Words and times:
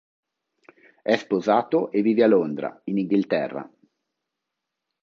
È 1.03 1.15
sposato 1.15 1.91
e 1.91 2.01
vive 2.01 2.23
a 2.23 2.27
Londra, 2.27 2.81
in 2.85 2.97
Inghilterra. 2.97 3.71